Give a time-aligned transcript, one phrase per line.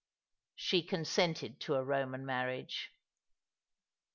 [0.55, 2.91] She consented to a Roman marriage.